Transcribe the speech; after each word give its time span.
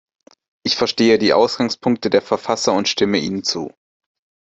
Ich 0.63 0.77
verstehe 0.77 1.19
die 1.19 1.31
Ausgangspunkte 1.31 2.09
der 2.09 2.23
Verfasser 2.23 2.73
und 2.73 2.87
stimme 2.89 3.19
ihnen 3.19 3.43
zu. 3.43 3.71